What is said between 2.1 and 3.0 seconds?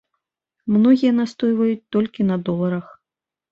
на доларах.